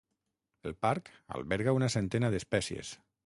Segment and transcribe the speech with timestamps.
[0.69, 2.95] El Parc alberga una centena d'espècies.